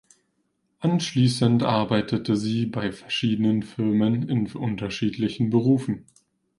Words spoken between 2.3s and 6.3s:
sie bei verschiedenen Firmen in unterschiedlichen Berufen.